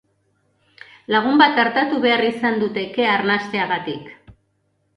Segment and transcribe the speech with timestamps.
[1.15, 4.13] Lagun bat artatu behar izan dute kea arnasteagatik.